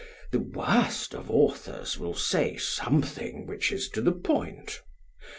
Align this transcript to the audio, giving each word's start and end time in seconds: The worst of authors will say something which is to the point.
The 0.31 0.39
worst 0.39 1.13
of 1.13 1.29
authors 1.29 1.99
will 1.99 2.15
say 2.15 2.57
something 2.57 3.45
which 3.45 3.71
is 3.71 3.87
to 3.89 4.01
the 4.01 4.11
point. 4.13 4.81